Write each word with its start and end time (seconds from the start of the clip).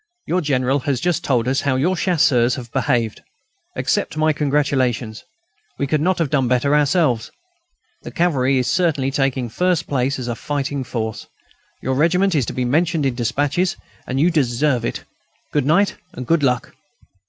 Your 0.25 0.41
General 0.41 0.79
has 0.79 0.99
just 0.99 1.23
told 1.23 1.47
us 1.47 1.61
how 1.61 1.75
your 1.75 1.95
Chasseurs 1.95 2.55
have 2.55 2.71
behaved. 2.71 3.21
Accept 3.75 4.17
my 4.17 4.33
congratulations. 4.33 5.23
We 5.77 5.85
could 5.85 6.01
not 6.01 6.17
have 6.17 6.31
done 6.31 6.47
better 6.47 6.75
ourselves. 6.75 7.29
The 8.01 8.09
cavalry 8.09 8.57
is 8.57 8.65
certainly 8.65 9.11
taking 9.11 9.47
first 9.47 9.85
place 9.85 10.17
as 10.17 10.27
a 10.27 10.33
fighting 10.33 10.83
force. 10.83 11.27
Your 11.83 11.93
regiment 11.93 12.33
is 12.33 12.47
to 12.47 12.53
be 12.53 12.65
mentioned 12.65 13.05
in 13.05 13.13
despatches, 13.13 13.77
and 14.07 14.19
you 14.19 14.31
deserve 14.31 14.85
it. 14.85 15.03
Good 15.53 15.67
night. 15.67 15.97
Good 16.25 16.41
luck!" 16.41 16.73